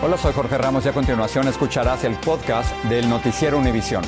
[0.00, 4.04] Hola, soy Jorge Ramos y a continuación escucharás el podcast del Noticiero Univisión.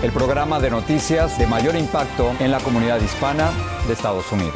[0.00, 3.50] El programa de noticias de mayor impacto en la comunidad hispana
[3.88, 4.54] de Estados Unidos.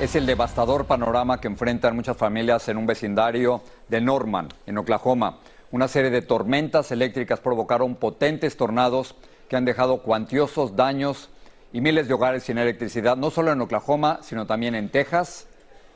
[0.00, 5.36] Es el devastador panorama que enfrentan muchas familias en un vecindario de Norman, en Oklahoma.
[5.72, 9.16] Una serie de tormentas eléctricas provocaron potentes tornados
[9.50, 11.28] que han dejado cuantiosos daños
[11.74, 15.46] y miles de hogares sin electricidad, no solo en Oklahoma, sino también en Texas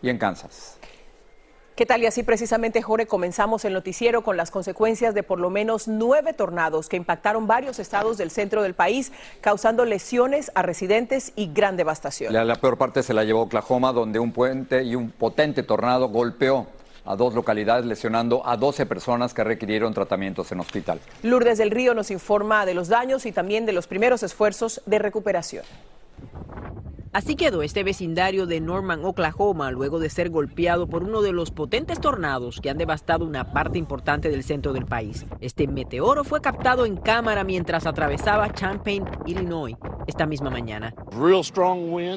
[0.05, 0.77] y en Kansas.
[1.75, 2.03] ¿Qué tal?
[2.03, 6.33] Y así precisamente, Jorge, comenzamos el noticiero con las consecuencias de por lo menos nueve
[6.33, 11.77] tornados que impactaron varios estados del centro del país, causando lesiones a residentes y gran
[11.77, 12.33] devastación.
[12.33, 16.09] La, la peor parte se la llevó Oklahoma, donde un puente y un potente tornado
[16.11, 16.69] golpeó
[17.05, 21.01] a dos localidades, lesionando a 12 personas que requirieron tratamientos en hospital.
[21.25, 25.01] Lourdes del Río nos informa de los daños y también de los primeros esfuerzos de
[25.01, 25.65] recuperación.
[27.15, 31.53] Así quedó este vecindario de Norman, Oklahoma, luego de ser golpeado por uno de los
[31.53, 35.25] potentes tornados que han devastado una parte importante del centro del país.
[35.41, 39.77] Este meteoro fue captado en cámara mientras atravesaba Champaign, Illinois,
[40.09, 40.93] esta misma mañana.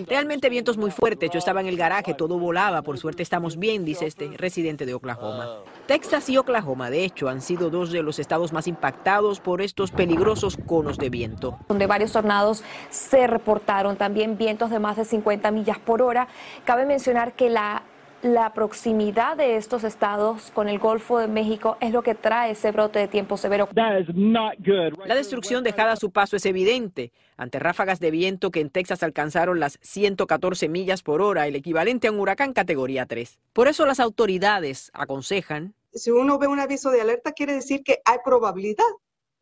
[0.08, 1.30] Realmente vientos muy fuertes.
[1.30, 2.82] Yo estaba en el garaje, todo volaba.
[2.82, 5.60] Por suerte estamos bien, dice este residente de Oklahoma.
[5.86, 9.92] Texas y Oklahoma, de hecho, han sido dos de los estados más impactados por estos
[9.92, 11.60] peligrosos conos de viento.
[11.70, 16.30] Donde varios tornados se reportaron, también vientos de más de 50 millas por hora.
[16.64, 17.84] Cabe mencionar que la
[18.24, 22.72] la proximidad de estos estados con el Golfo de México es lo que trae ese
[22.72, 23.70] brote de tiempo severo.
[23.76, 29.04] La destrucción dejada a su paso es evidente ante ráfagas de viento que en Texas
[29.04, 33.40] alcanzaron las 114 millas por hora, el equivalente a un huracán categoría 3.
[33.54, 35.76] Por eso las autoridades aconsejan.
[35.94, 38.84] Si uno ve un aviso de alerta, quiere decir que hay probabilidad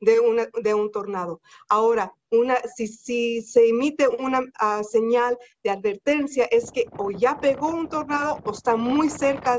[0.01, 1.41] de, una, de un tornado.
[1.69, 7.39] Ahora, una, si, si se emite una uh, señal de advertencia, es que o ya
[7.39, 9.57] pegó un tornado o está muy cerca,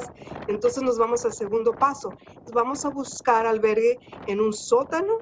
[0.48, 2.10] entonces nos vamos al segundo paso.
[2.53, 5.19] Vamos a buscar albergue en un sótano,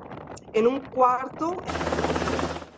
[0.52, 1.56] en un cuarto.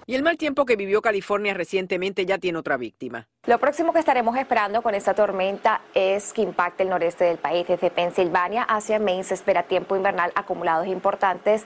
[0.09, 3.27] Y el mal tiempo que vivió California recientemente ya tiene otra víctima.
[3.45, 7.67] Lo próximo que estaremos esperando con esta tormenta es que impacte el noreste del país.
[7.67, 11.65] Desde Pensilvania hacia Maine se espera tiempo invernal acumulados importantes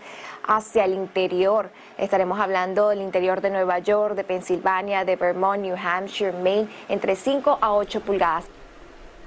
[0.48, 1.70] hacia el interior.
[1.98, 7.16] Estaremos hablando del interior de Nueva York, de Pensilvania, de Vermont, New Hampshire, Maine, entre
[7.16, 8.46] 5 a 8 pulgadas.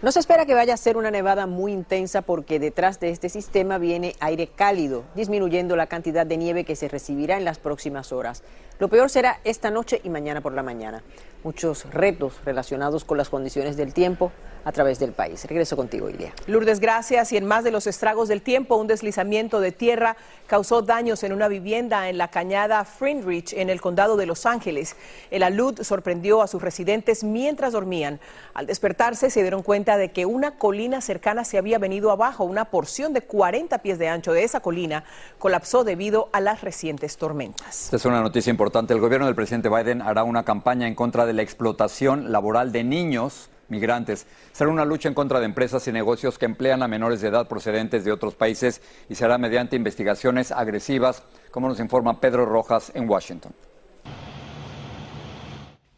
[0.04, 3.30] No se espera que vaya a ser una nevada muy intensa porque detrás de este
[3.30, 8.12] sistema viene aire cálido, disminuyendo la cantidad de nieve que se recibirá en las próximas
[8.12, 8.44] horas.
[8.84, 11.04] Lo peor será esta noche y mañana por la mañana.
[11.46, 14.34] Muchos retos relacionados con las condiciones del tiempo
[14.66, 15.44] a través del país.
[15.46, 16.34] Regreso contigo, Ilia.
[16.48, 17.32] Lourdes, gracias.
[17.34, 20.16] Y en más de los estragos del tiempo, un deslizamiento de tierra
[20.48, 24.96] causó daños en una vivienda en la cañada Frinrich, en el condado de Los Ángeles.
[25.32, 28.20] El alud sorprendió a sus residentes mientras dormían.
[28.54, 32.46] Al despertarse, se dieron cuenta de que una colina cercana se había venido abajo.
[32.46, 35.04] Una porción de 40 pies de ancho de esa colina
[35.40, 37.86] colapsó debido a las recientes tormentas.
[37.86, 38.73] Esta es una noticia importante.
[38.76, 42.84] El gobierno del presidente Biden hará una campaña en contra de la explotación laboral de
[42.84, 44.26] niños migrantes.
[44.52, 47.48] Será una lucha en contra de empresas y negocios que emplean a menores de edad
[47.48, 51.22] procedentes de otros países y será mediante investigaciones agresivas,
[51.52, 53.54] como nos informa Pedro Rojas en Washington.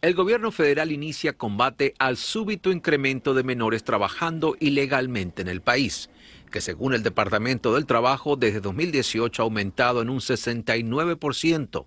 [0.02, 6.10] El gobierno federal inicia combate al súbito incremento de menores trabajando ilegalmente en el país,
[6.52, 11.86] que según el Departamento del Trabajo desde 2018 ha aumentado en un 69%.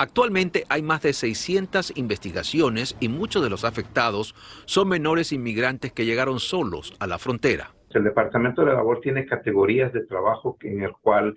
[0.00, 6.06] Actualmente hay más de 600 investigaciones y muchos de los afectados son menores inmigrantes que
[6.06, 7.74] llegaron solos a la frontera.
[7.90, 11.34] El Departamento de Labor tiene categorías de trabajo en el cual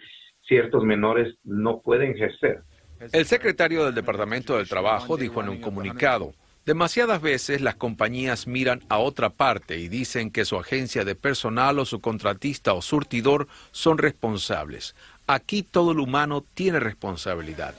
[0.48, 2.64] ciertos menores no pueden ejercer.
[3.12, 6.34] El secretario del Departamento del Trabajo dijo en un comunicado,
[6.66, 11.80] Demasiadas veces las compañías miran a otra parte y dicen que su agencia de personal
[11.80, 14.96] o su contratista o surtidor son responsables.
[15.28, 17.76] Aquí todo el humano tiene responsabilidad.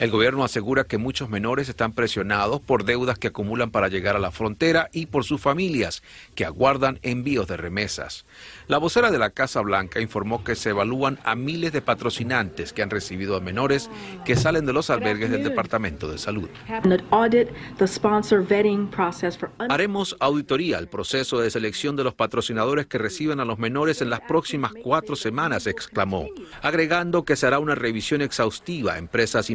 [0.00, 4.18] El gobierno asegura que muchos menores están presionados por deudas que acumulan para llegar a
[4.18, 6.02] la frontera y por sus familias,
[6.34, 8.24] que aguardan envíos de remesas.
[8.66, 12.80] La vocera de la Casa Blanca informó que se evalúan a miles de patrocinantes que
[12.80, 13.90] han recibido a menores
[14.24, 16.48] que salen de los albergues del Departamento de Salud.
[19.68, 24.08] Haremos auditoría al proceso de selección de los patrocinadores que reciben a los menores en
[24.08, 26.26] las próximas cuatro semanas, exclamó,
[26.62, 29.50] agregando que se hará una revisión exhaustiva a empresas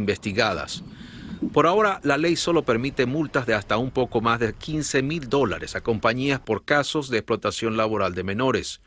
[1.52, 5.30] por ahora, la ley solo permite multas de hasta un poco más de 15 mil
[5.30, 8.82] dólares a compañías por casos de explotación laboral de menores.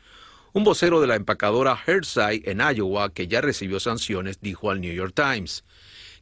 [0.53, 4.93] Un vocero de la empacadora Hershey en Iowa, que ya recibió sanciones, dijo al New
[4.93, 5.63] York Times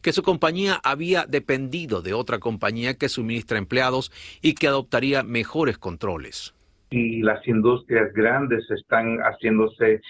[0.02, 5.78] que su compañía había dependido de otra compañía que suministra empleados y que adoptaría mejores
[5.78, 6.54] controles.
[6.92, 10.02] Y las industrias grandes están haciéndose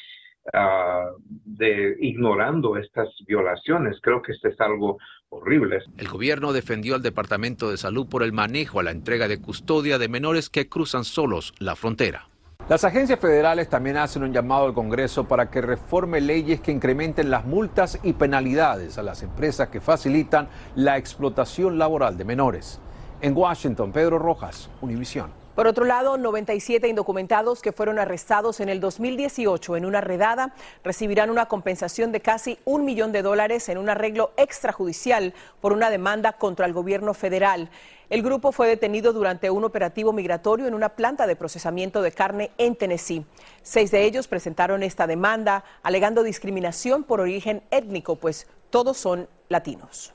[0.54, 1.10] Ah,
[1.46, 3.98] de ignorando estas violaciones.
[4.02, 4.98] Creo que esto es algo
[5.30, 5.80] horrible.
[5.98, 9.98] El gobierno defendió al Departamento de Salud por el manejo a la entrega de custodia
[9.98, 12.30] de menores que cruzan solos la frontera.
[12.70, 17.30] Las agencias federales también hacen un llamado al Congreso para que reforme leyes que incrementen
[17.30, 22.82] las multas y penalidades a las empresas que facilitan la explotación laboral de menores.
[23.22, 25.47] En Washington, Pedro Rojas, Univisión.
[25.58, 31.32] Por otro lado, 97 indocumentados que fueron arrestados en el 2018 en una redada recibirán
[31.32, 36.34] una compensación de casi un millón de dólares en un arreglo extrajudicial por una demanda
[36.34, 37.72] contra el gobierno federal.
[38.12, 42.52] El grupo fue detenido durante un operativo migratorio en una planta de procesamiento de carne
[42.60, 43.26] en Tennessee.
[43.64, 50.14] Seis de ellos presentaron esta demanda alegando discriminación por origen étnico, pues todos son latinos.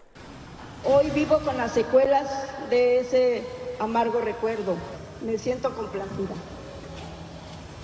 [0.84, 2.30] Hoy vivo con las secuelas
[2.70, 3.42] de ese
[3.80, 4.76] amargo recuerdo
[5.24, 6.34] me siento complacida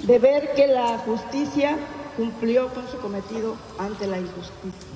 [0.03, 1.77] de ver que la justicia
[2.17, 4.89] cumplió con su cometido ante la injusticia.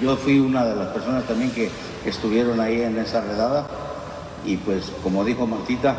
[0.00, 1.70] Yo fui una de las personas también que,
[2.04, 3.66] estuvieron ahí en esa redada
[4.46, 5.96] y pues como dijo Martita,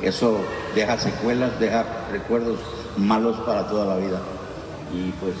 [0.00, 0.38] eso
[0.74, 2.58] deja secuelas, deja recuerdos
[2.96, 4.20] malos para toda la vida.
[4.94, 5.34] Y pues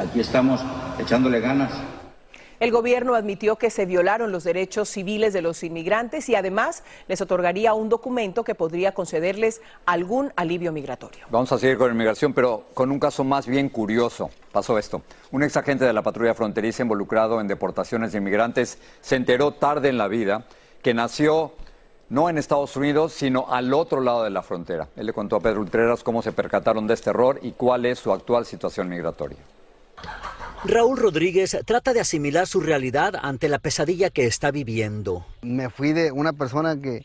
[0.00, 0.60] aquí estamos
[0.98, 1.70] echándole ganas.
[2.62, 7.20] El gobierno admitió que se violaron los derechos civiles de los inmigrantes y además les
[7.20, 11.26] otorgaría un documento que podría concederles algún alivio migratorio.
[11.28, 14.30] Vamos a seguir con inmigración, pero con un caso más bien curioso.
[14.52, 15.02] Pasó esto.
[15.32, 19.88] Un ex agente de la patrulla fronteriza involucrado en deportaciones de inmigrantes se enteró tarde
[19.88, 20.44] en la vida
[20.82, 21.54] que nació
[22.10, 24.86] no en Estados Unidos, sino al otro lado de la frontera.
[24.94, 27.98] Él le contó a Pedro Ultreras cómo se percataron de este error y cuál es
[27.98, 29.38] su actual situación migratoria.
[30.64, 35.26] Raúl Rodríguez trata de asimilar su realidad ante la pesadilla que está viviendo.
[35.42, 37.02] Me fui de una persona que,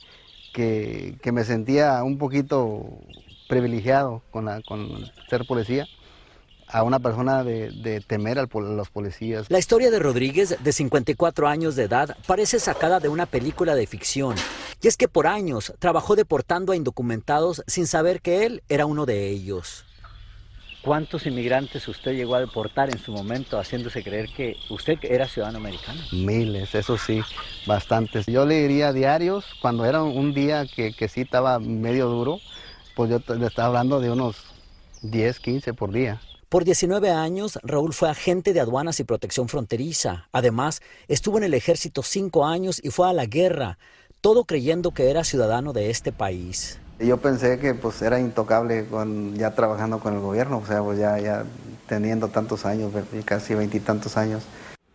[0.53, 2.99] que, me sentía un poquito
[3.49, 4.87] privilegiado con, la, con
[5.29, 5.87] ser policía
[6.67, 9.49] a una persona de, temer a los policías.
[9.49, 13.87] La historia de Rodríguez, de 54 años de edad, parece sacada de una película de
[13.87, 14.35] ficción.
[14.81, 19.05] Y es que por años trabajó deportando a indocumentados sin saber que él era uno
[19.05, 19.86] de ellos.
[20.87, 25.57] ¿Cuántos inmigrantes usted llegó a deportar en su momento haciéndose creer que usted era ciudadano
[25.57, 25.99] americano?
[26.13, 27.19] Miles, eso sí,
[27.65, 28.25] bastantes.
[28.25, 32.39] Yo le diría diarios, cuando era un día que, que sí estaba medio duro,
[32.95, 34.37] pues yo le estaba hablando de unos
[35.01, 36.21] 10, 15 por día.
[36.47, 40.29] Por 19 años, Raúl fue agente de aduanas y protección fronteriza.
[40.31, 43.77] Además, estuvo en el ejército cinco años y fue a la guerra,
[44.21, 46.79] todo creyendo que era ciudadano de este país.
[46.99, 50.97] Yo pensé que pues era intocable con, ya trabajando con el gobierno, o sea, pues
[50.97, 51.43] ya, ya
[51.87, 52.91] teniendo tantos años,
[53.23, 54.43] casi veintitantos años.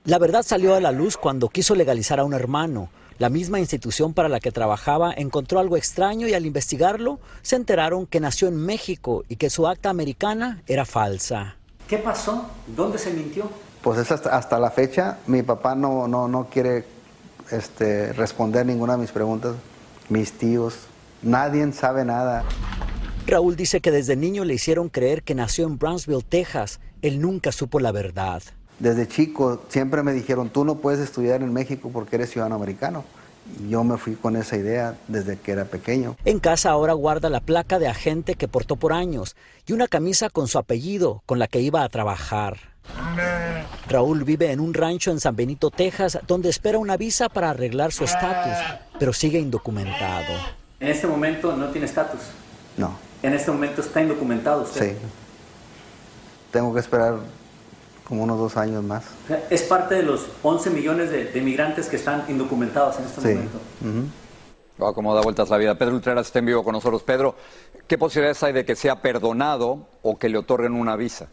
[0.04, 2.88] La verdad salió a la luz cuando quiso legalizar a un hermano.
[3.18, 8.06] La misma institución para la que trabajaba encontró algo extraño y al investigarlo se enteraron
[8.06, 11.56] que nació en México y que su acta americana era falsa.
[11.86, 12.46] ¿Qué pasó?
[12.66, 13.48] ¿Dónde se mintió?
[13.80, 15.18] Pues es hasta, hasta la fecha.
[15.28, 16.84] Mi papá no, no, no quiere
[17.52, 19.54] este, responder ninguna de mis preguntas.
[20.08, 20.74] Mis tíos,
[21.22, 22.44] Nadie sabe nada.
[23.26, 26.80] Raúl dice que desde niño le hicieron creer que nació en Brownsville, Texas.
[27.02, 28.42] Él nunca supo la verdad.
[28.80, 33.04] Desde chico siempre me dijeron, tú no puedes estudiar en México porque eres ciudadano americano.
[33.68, 36.16] Yo me fui con esa idea desde que era pequeño.
[36.24, 39.36] En casa ahora guarda la placa de agente que portó por años
[39.66, 42.56] y una camisa con su apellido con la que iba a trabajar.
[43.88, 47.92] Raúl vive en un rancho en San Benito, Texas, donde espera una visa para arreglar
[47.92, 48.56] su estatus,
[48.98, 50.61] pero sigue indocumentado.
[50.82, 52.20] En este momento no tiene estatus.
[52.76, 52.98] No.
[53.22, 54.94] En este momento está indocumentado usted.
[54.94, 54.98] Sí.
[56.50, 57.20] Tengo que esperar
[58.02, 59.04] como unos dos años más.
[59.48, 63.58] Es parte de los 11 millones de, inmigrantes que están indocumentados en este momento.
[64.78, 65.78] Wow, cómo da vueltas la vida.
[65.78, 67.04] Pedro Ultreras está en vivo con nosotros.
[67.04, 67.36] Pedro,
[67.86, 71.28] ¿qué posibilidades hay de que sea perdonado o que le otorguen una visa?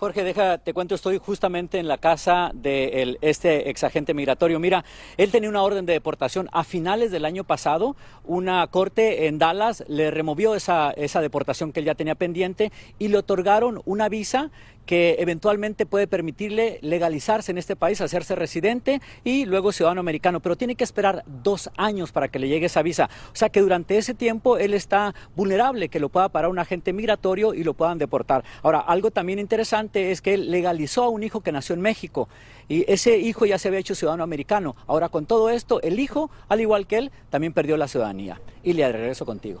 [0.00, 4.58] Jorge, deja, te cuento, estoy justamente en la casa de este exagente migratorio.
[4.58, 4.82] Mira,
[5.18, 7.96] él tenía una orden de deportación a finales del año pasado.
[8.24, 13.08] Una corte en Dallas le removió esa, esa deportación que él ya tenía pendiente y
[13.08, 14.50] le otorgaron una visa
[14.86, 20.56] que eventualmente puede permitirle legalizarse en este país, hacerse residente y luego ciudadano americano, pero
[20.56, 23.08] tiene que esperar dos años para que le llegue esa visa.
[23.32, 26.92] O sea que durante ese tiempo él está vulnerable, que lo pueda parar un agente
[26.92, 28.44] migratorio y lo puedan deportar.
[28.62, 32.28] Ahora, algo también interesante es que él legalizó a un hijo que nació en México
[32.68, 34.76] y ese hijo ya se había hecho ciudadano americano.
[34.86, 38.40] Ahora, con todo esto, el hijo, al igual que él, también perdió la ciudadanía.
[38.62, 39.60] Y le regreso contigo.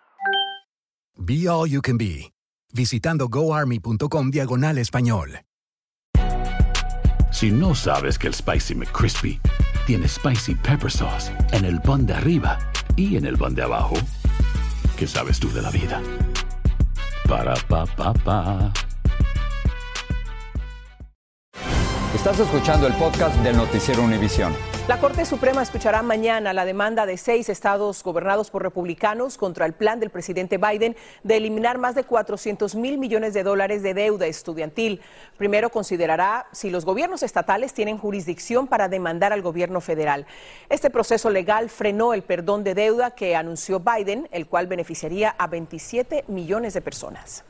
[1.17, 2.31] Be All You Can Be
[2.73, 5.41] visitando goarmy.com diagonal español.
[7.31, 9.39] Si no sabes que el Spicy McCrispy
[9.85, 12.59] tiene Spicy Pepper Sauce en el pan de arriba
[12.95, 13.95] y en el pan de abajo,
[14.97, 16.01] ¿qué sabes tú de la vida?
[17.27, 18.73] Para, pa, pa, pa.
[22.13, 24.53] Estás escuchando el podcast del Noticiero Univisión.
[24.91, 29.71] La Corte Suprema escuchará mañana la demanda de seis estados gobernados por republicanos contra el
[29.71, 34.27] plan del presidente Biden de eliminar más de 400 mil millones de dólares de deuda
[34.27, 34.99] estudiantil.
[35.37, 40.25] Primero considerará si los gobiernos estatales tienen jurisdicción para demandar al gobierno federal.
[40.67, 45.47] Este proceso legal frenó el perdón de deuda que anunció Biden, el cual beneficiaría a
[45.47, 47.45] 27 millones de personas.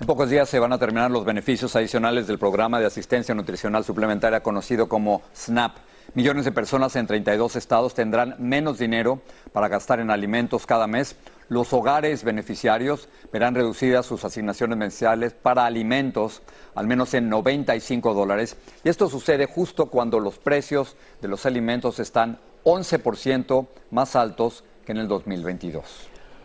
[0.00, 3.84] En pocos días se van a terminar los beneficios adicionales del programa de asistencia nutricional
[3.84, 5.89] suplementaria conocido como SNAP.
[6.12, 9.20] Millones de personas en 32 estados tendrán menos dinero
[9.52, 11.14] para gastar en alimentos cada mes.
[11.48, 16.42] Los hogares beneficiarios verán reducidas sus asignaciones mensuales para alimentos
[16.74, 18.56] al menos en 95 dólares.
[18.82, 24.92] Y esto sucede justo cuando los precios de los alimentos están 11% más altos que
[24.92, 25.84] en el 2022.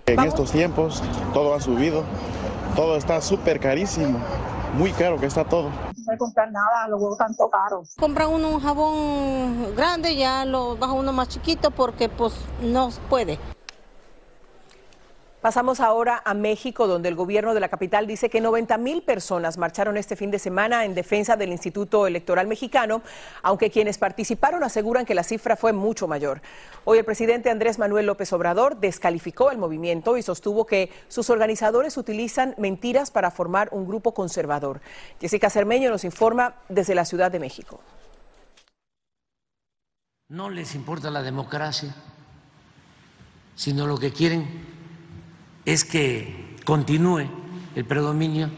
[0.05, 1.01] En estos tiempos
[1.33, 2.03] todo ha subido,
[2.75, 4.19] todo está súper carísimo,
[4.75, 5.69] muy caro que está todo
[6.05, 7.95] no comprar nada, los huevos tanto caros.
[7.99, 13.39] Compra uno un jabón grande, ya lo baja uno más chiquito porque pues no puede.
[15.45, 19.59] Pasamos ahora a México, donde el gobierno de la capital dice que 90 mil personas
[19.59, 23.03] marcharon este fin de semana en defensa del Instituto Electoral Mexicano,
[23.43, 26.41] aunque quienes participaron aseguran que la cifra fue mucho mayor.
[26.83, 31.95] Hoy el presidente Andrés Manuel López Obrador descalificó el movimiento y sostuvo que sus organizadores
[31.97, 34.81] utilizan mentiras para formar un grupo conservador.
[35.21, 37.81] Jessica Cermeño nos informa desde la Ciudad de México.
[40.27, 41.93] No les importa la democracia,
[43.53, 44.73] sino lo que quieren
[45.65, 47.27] es que continúe
[47.75, 48.49] el predominio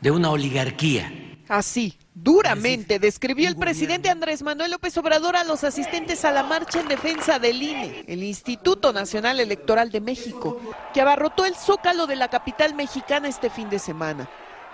[0.00, 1.12] de una oligarquía.
[1.48, 6.80] Así, duramente describió el presidente Andrés Manuel López Obrador a los asistentes a la marcha
[6.80, 10.60] en defensa del INE, el Instituto Nacional Electoral de México,
[10.94, 14.28] que abarrotó el zócalo de la capital mexicana este fin de semana.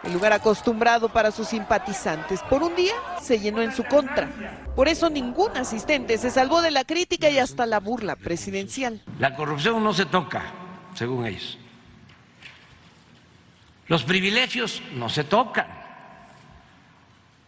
[0.04, 2.92] El lugar acostumbrado para sus simpatizantes por un día
[3.22, 4.28] se llenó en su contra.
[4.76, 9.02] Por eso ningún asistente se salvó de la crítica y hasta la burla presidencial.
[9.18, 10.65] La corrupción no se toca
[10.96, 11.58] según ellos.
[13.88, 15.66] Los privilegios no se tocan.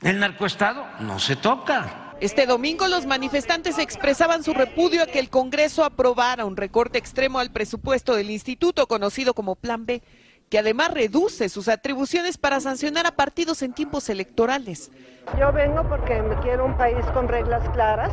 [0.02, 2.14] El narcoestado no se toca.
[2.20, 7.38] Este domingo los manifestantes expresaban su repudio a que el Congreso aprobara un recorte extremo
[7.38, 10.02] al presupuesto del instituto conocido como Plan B,
[10.48, 14.90] que además reduce sus atribuciones para sancionar a partidos en tiempos electorales.
[15.38, 18.12] Yo vengo porque me quiero un país con reglas claras,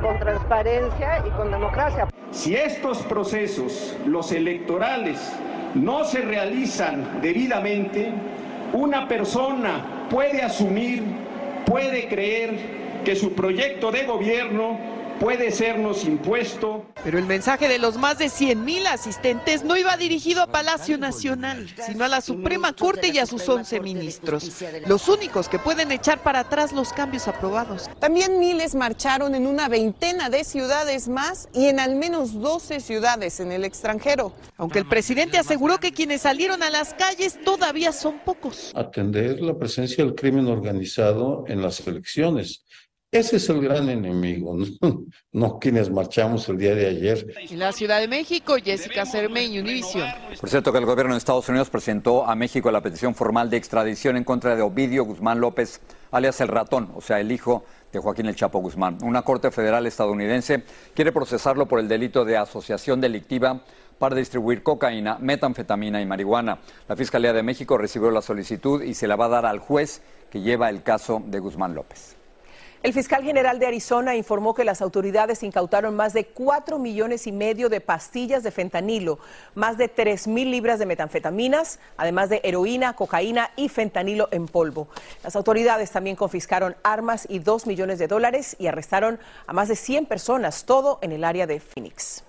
[0.00, 2.08] con transparencia y con democracia.
[2.30, 5.18] Si estos procesos, los electorales,
[5.74, 8.12] no se realizan debidamente,
[8.74, 11.02] una persona puede asumir,
[11.64, 14.91] puede creer que su proyecto de gobierno
[15.22, 16.84] puede sernos impuesto.
[17.04, 20.98] Pero el mensaje de los más de 100 mil asistentes no iba dirigido a Palacio
[20.98, 25.92] Nacional, sino a la Suprema Corte y a sus 11 ministros, los únicos que pueden
[25.92, 27.88] echar para atrás los cambios aprobados.
[28.00, 33.38] También miles marcharon en una veintena de ciudades más y en al menos 12 ciudades
[33.38, 34.32] en el extranjero.
[34.56, 38.72] Aunque el presidente aseguró que quienes salieron a las calles todavía son pocos.
[38.74, 42.64] Atender la presencia del crimen organizado en las elecciones.
[43.12, 47.26] Ese es el gran enemigo, no, no quienes marchamos el día de ayer.
[47.50, 50.08] En la Ciudad de México, Jessica Cermeño, Univision.
[50.40, 53.58] Por cierto que el gobierno de Estados Unidos presentó a México la petición formal de
[53.58, 57.98] extradición en contra de Ovidio Guzmán López, alias el ratón, o sea, el hijo de
[57.98, 58.96] Joaquín El Chapo Guzmán.
[59.02, 60.64] Una corte federal estadounidense
[60.94, 63.62] quiere procesarlo por el delito de asociación delictiva
[63.98, 66.60] para distribuir cocaína, metanfetamina y marihuana.
[66.88, 70.00] La Fiscalía de México recibió la solicitud y se la va a dar al juez
[70.30, 72.21] que lleva el caso de Guzmán López.
[72.82, 77.32] El fiscal general de Arizona informó que las autoridades incautaron más de 4 millones y
[77.32, 79.20] medio de pastillas de fentanilo,
[79.54, 84.88] más de 3 mil libras de metanfetaminas, además de heroína, cocaína y fentanilo en polvo.
[85.22, 89.76] Las autoridades también confiscaron armas y 2 millones de dólares y arrestaron a más de
[89.76, 92.24] 100 personas, todo en el área de Phoenix.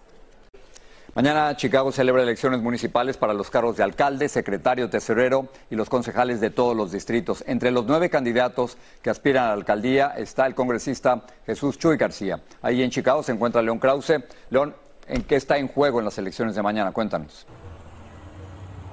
[1.16, 6.42] Mañana Chicago celebra elecciones municipales para los cargos de alcalde, secretario, tesorero y los concejales
[6.42, 7.44] de todos los distritos.
[7.46, 12.42] Entre los nueve candidatos que aspiran a la alcaldía está el congresista Jesús Chuy García.
[12.64, 14.24] Ahí en Chicago se encuentra León Krause.
[14.50, 14.76] León,
[15.08, 16.92] ¿en qué está en juego en las elecciones de mañana?
[16.92, 17.46] Cuéntanos.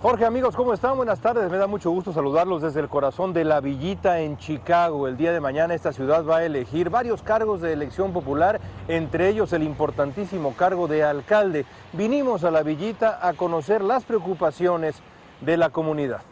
[0.03, 0.97] Jorge, amigos, ¿cómo están?
[0.97, 1.51] Buenas tardes.
[1.51, 5.07] Me da mucho gusto saludarlos desde el corazón de la Villita en Chicago.
[5.07, 9.29] El día de mañana esta ciudad va a elegir varios cargos de elección popular, entre
[9.29, 11.67] ellos el importantísimo cargo de alcalde.
[11.93, 14.97] Vinimos a la Villita a conocer las preocupaciones
[15.43, 16.23] de la comunidad.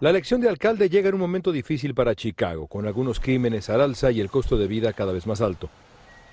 [0.00, 3.82] La elección de alcalde llega en un momento difícil para Chicago, con algunos crímenes al
[3.82, 5.68] alza y el costo de vida cada vez más alto.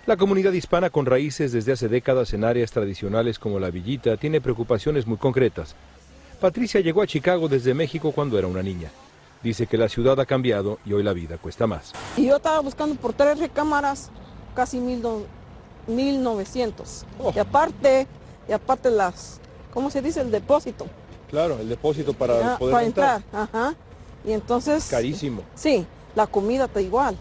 [0.08, 4.42] La comunidad hispana con raíces desde hace décadas en áreas tradicionales como la Villita tiene
[4.42, 5.76] preocupaciones muy concretas.
[6.40, 8.90] Patricia llegó a Chicago desde México cuando era una niña.
[9.44, 11.94] Dice que la ciudad ha cambiado y hoy la vida cuesta más.
[12.18, 14.10] Y yo estaba buscando por tres recámaras,
[14.56, 15.26] casi mil do-
[15.88, 17.06] 1900.
[17.36, 18.08] Y aparte,
[18.48, 19.40] y aparte las,
[19.74, 20.22] ¿cómo se dice?
[20.22, 20.88] El depósito.
[21.30, 23.16] Claro, el depósito para Ah, poder para entrar.
[23.22, 23.44] entrar.
[23.52, 23.76] Ajá.
[24.26, 24.88] Y entonces.
[24.90, 25.44] Carísimo.
[25.56, 27.18] Sí, la comida está igual.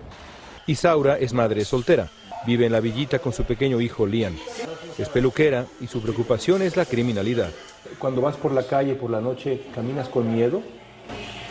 [0.67, 2.11] Isaura es madre soltera.
[2.47, 4.37] Vive en la villita con su pequeño hijo Liam.
[4.97, 7.51] Es peluquera y su preocupación es la criminalidad.
[7.99, 10.63] Cuando vas por la calle por la noche, ¿caminas con miedo?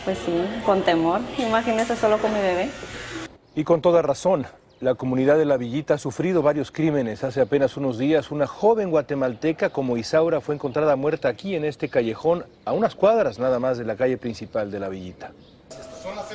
[0.04, 0.32] Pues sí,
[0.64, 1.20] con temor.
[1.38, 2.70] Imagínese solo con mi bebé.
[3.54, 4.46] Y con toda razón.
[4.80, 7.24] La comunidad de la Villita ha sufrido varios crímenes.
[7.24, 11.88] Hace apenas unos días, una joven guatemalteca como Isaura fue encontrada muerta aquí en este
[11.88, 15.32] callejón, a unas cuadras nada más de la calle principal de la Villita.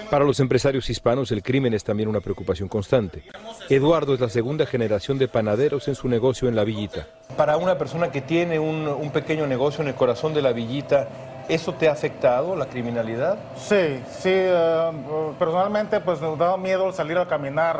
[0.10, 3.24] Para los empresarios hispanos, el crimen es también una preocupación constante.
[3.70, 7.08] Eduardo es la segunda generación de panaderos en su negocio en la Villita.
[7.38, 11.08] Para una persona que tiene un, un pequeño negocio en el corazón de la Villita,
[11.48, 13.38] ¿eso te ha afectado, la criminalidad?
[13.56, 14.92] Sí, sí, eh,
[15.40, 17.80] personalmente pues nos da miedo salir a caminar,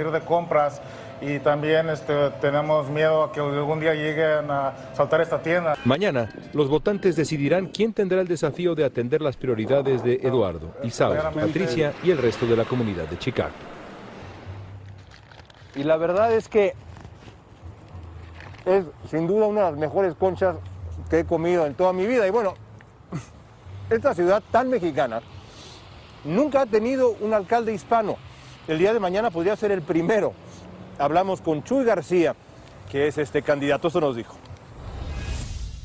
[0.00, 0.80] ir de compras
[1.20, 5.76] y también este, tenemos miedo a que algún día lleguen a saltar esta tienda.
[5.84, 11.30] Mañana, los votantes decidirán quién tendrá el desafío de atender las prioridades de Eduardo, Isaura,
[11.30, 13.54] Patricia y el resto de la comunidad de Chicago.
[15.74, 16.74] Y la verdad es que
[18.64, 20.56] es sin duda una de las mejores conchas
[21.08, 22.26] que he comido en toda mi vida.
[22.26, 22.54] Y bueno,
[23.90, 25.20] esta ciudad tan mexicana
[26.24, 28.16] nunca ha tenido un alcalde hispano.
[28.66, 30.32] El día de mañana podría ser el primero.
[30.98, 32.34] Hablamos con Chuy García,
[32.90, 34.36] que es este candidato, eso nos dijo.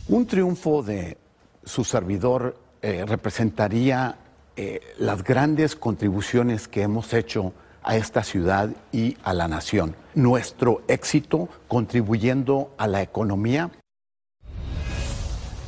[0.07, 1.17] Un triunfo de
[1.63, 4.17] su servidor eh, representaría
[4.55, 9.95] eh, las grandes contribuciones que hemos hecho a esta ciudad y a la nación.
[10.13, 13.71] Nuestro éxito contribuyendo a la economía.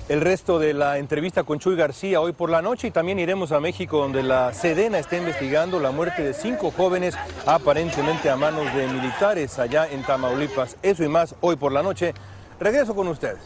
[0.09, 3.53] El resto de la entrevista con Chuy García hoy por la noche y también iremos
[3.53, 8.65] a México donde la Sedena está investigando la muerte de cinco jóvenes aparentemente a manos
[8.75, 10.75] de militares allá en Tamaulipas.
[10.83, 12.13] Eso y más hoy por la noche.
[12.59, 13.39] Regreso con ustedes.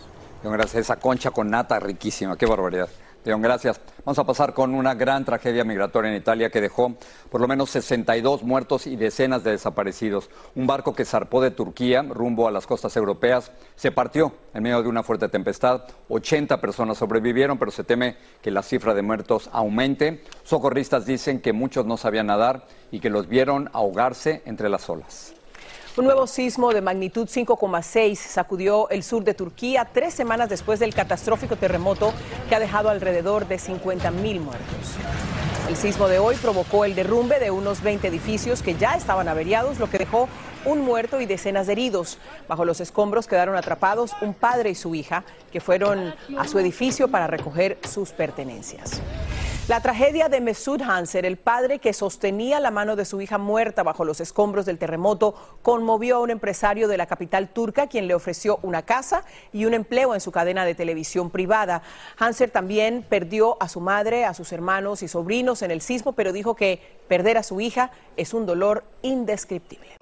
[0.44, 0.76] Gracias.
[0.82, 2.90] Esa concha con nata riquísima, qué barbaridad.
[3.28, 3.82] León, gracias.
[4.06, 6.96] Vamos a pasar con una gran tragedia migratoria en Italia que dejó
[7.30, 10.30] por lo menos 62 muertos y decenas de desaparecidos.
[10.56, 14.82] Un barco que zarpó de Turquía rumbo a las costas europeas se partió en medio
[14.82, 15.82] de una fuerte tempestad.
[16.08, 20.24] 80 personas sobrevivieron, pero se teme que la cifra de muertos aumente.
[20.46, 25.37] Socorristas dicen que muchos no sabían nadar y que los vieron ahogarse entre las olas.
[25.98, 30.94] Un nuevo sismo de magnitud 5,6 sacudió el sur de Turquía tres semanas después del
[30.94, 32.14] catastrófico terremoto
[32.48, 34.96] que ha dejado alrededor de 50 mil muertos.
[35.68, 39.80] El sismo de hoy provocó el derrumbe de unos 20 edificios que ya estaban averiados,
[39.80, 40.30] lo que dejó
[40.66, 42.20] un muerto y decenas de heridos.
[42.48, 47.08] Bajo los escombros quedaron atrapados un padre y su hija, que fueron a su edificio
[47.08, 49.02] para recoger sus pertenencias.
[49.68, 53.84] La tragedia de Mesud Hanser, el padre que sostenía la mano de su hija muerta
[53.84, 58.16] bajo los escombros del terremoto, conmovió a un empresario de la capital turca, quien le
[58.16, 61.82] ofreció una casa y un empleo en su cadena de televisión privada.
[62.18, 66.32] Hanser también perdió a su madre, a sus hermanos y sobrinos en el sismo, pero
[66.32, 69.97] dijo que perder a su hija es un dolor indescriptible.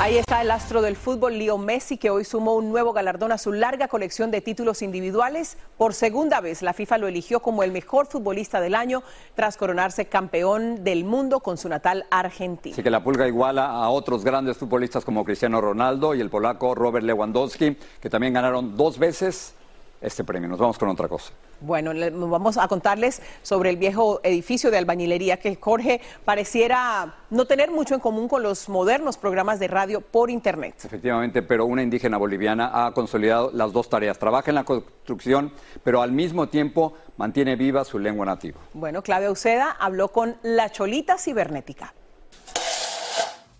[0.00, 3.36] Ahí está el astro del fútbol, Leo Messi, que hoy sumó un nuevo galardón a
[3.36, 5.58] su larga colección de títulos individuales.
[5.76, 9.02] Por segunda vez, la FIFA lo eligió como el mejor futbolista del año
[9.34, 12.74] tras coronarse campeón del mundo con su natal Argentina.
[12.74, 16.76] Así que la pulga iguala a otros grandes futbolistas como Cristiano Ronaldo y el polaco
[16.76, 19.56] Robert Lewandowski, que también ganaron dos veces
[20.00, 20.48] este premio.
[20.48, 21.32] Nos vamos con otra cosa.
[21.60, 21.92] Bueno,
[22.28, 27.94] vamos a contarles sobre el viejo edificio de albañilería que Jorge pareciera no tener mucho
[27.94, 30.74] en común con los modernos programas de radio por Internet.
[30.84, 34.18] Efectivamente, pero una indígena boliviana ha consolidado las dos tareas.
[34.18, 38.60] Trabaja en la construcción, pero al mismo tiempo mantiene viva su lengua nativa.
[38.72, 41.92] Bueno, Claudia Uceda habló con la Cholita Cibernética.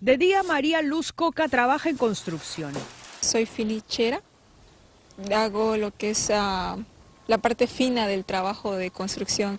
[0.01, 2.73] De día, María Luz Coca trabaja en construcción.
[3.21, 4.23] Soy finichera
[5.35, 6.77] hago lo que es ah,
[7.29, 9.59] la parte fina del trabajo de construcción.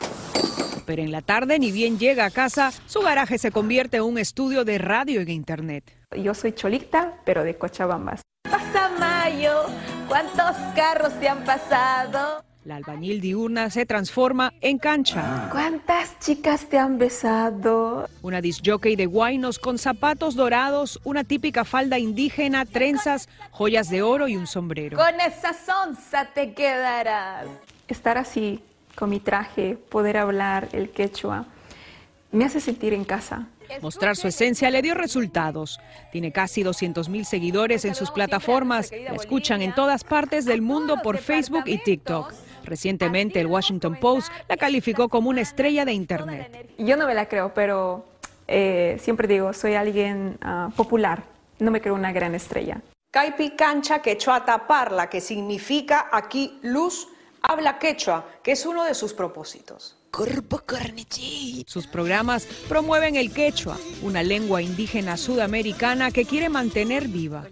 [0.86, 4.18] Pero en la tarde, ni bien llega a casa, su garaje se convierte en un
[4.18, 5.84] estudio de radio en internet.
[6.18, 8.18] Yo soy cholita, pero de Cochabamba.
[8.44, 9.68] Pasa mayo,
[10.08, 12.44] ¿cuántos carros te han pasado?
[12.66, 15.48] La albañil diurna se transforma en cancha.
[15.50, 18.10] ¿Cuántas chicas te han besado?
[18.22, 24.28] Una disjockey de guainos con zapatos dorados, una típica falda indígena, trenzas, joyas de oro
[24.28, 24.98] y un sombrero.
[24.98, 27.48] Con esa sonza te quedarás.
[27.88, 28.62] Estar así,
[28.94, 31.46] con mi traje, poder hablar el quechua,
[32.32, 33.48] me hace sentir en casa.
[33.82, 35.80] Mostrar su esencia le dio resultados.
[36.12, 38.92] Tiene casi 200 mil seguidores en sus plataformas.
[38.92, 42.34] La escuchan en todas partes del mundo por Facebook y TikTok.
[42.70, 46.70] Recientemente el Washington Post la calificó como una estrella de Internet.
[46.78, 48.06] Yo no me la creo, pero
[48.48, 51.24] eh, siempre digo, soy alguien ah, popular,
[51.58, 52.80] no me creo una gran estrella.
[53.12, 57.08] Caipi cancha quechua taparla, que significa aquí luz,
[57.42, 59.98] habla quechua, que es uno de sus propósitos.
[61.66, 67.46] Sus programas promueven el quechua, una lengua indígena sudamericana que quiere mantener viva.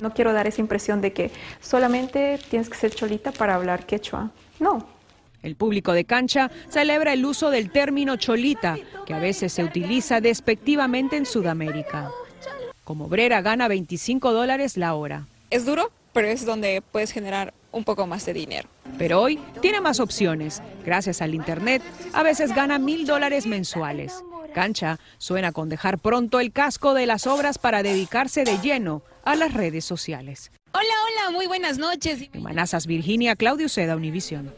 [0.00, 1.30] No quiero dar esa impresión de que
[1.60, 4.30] solamente tienes que ser cholita para hablar quechua.
[4.60, 4.86] No.
[5.42, 10.20] El público de cancha celebra el uso del término cholita, que a veces se utiliza
[10.20, 12.10] despectivamente en Sudamérica.
[12.84, 15.26] Como obrera gana 25 dólares la hora.
[15.50, 18.68] Es duro, pero es donde puedes generar un poco más de dinero.
[18.96, 20.62] Pero hoy tiene más opciones.
[20.84, 21.82] Gracias al Internet,
[22.12, 24.24] a veces gana mil dólares mensuales.
[24.48, 29.36] Cancha suena con dejar pronto el casco de las obras para dedicarse de lleno a
[29.36, 30.50] las redes sociales.
[30.72, 32.28] Hola, hola, muy buenas noches.
[32.32, 34.52] En Manazas, Virginia, Claudio Seda, Univisión.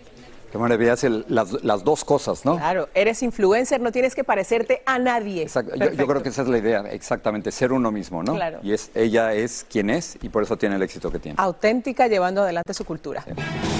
[0.50, 2.56] Qué maravilla hacer las, las, dos cosas, ¿no?
[2.56, 5.46] Claro, eres influencer, no tienes que parecerte a nadie.
[5.46, 8.34] Yo, yo, creo que esa es la idea, exactamente, ser uno mismo, ¿no?
[8.34, 8.58] Claro.
[8.64, 11.36] Y es, ella es quien es y por eso tiene el éxito que tiene.
[11.38, 13.22] Auténtica, llevando adelante su cultura.
[13.22, 13.79] Sí.